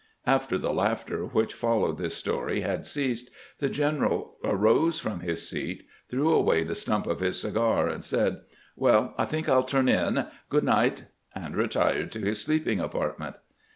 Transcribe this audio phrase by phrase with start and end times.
[0.39, 5.85] '"After the laughter which followed this story had ceased, the general arose from his seat,
[6.09, 8.41] threw away the stump of his cigar, and said:"
[8.75, 11.03] Well, I think I '11 turn in, Grood night,"
[11.35, 13.35] and retired to his sleeping apartment.